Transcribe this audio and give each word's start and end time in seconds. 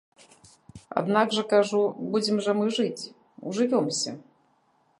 Аднак 1.01 1.35
жа, 1.35 1.43
кажу, 1.51 1.81
будзем 2.15 2.37
жа 2.45 2.51
мы 2.63 2.73
жыць, 2.79 3.05
ужывёмся. 3.53 4.11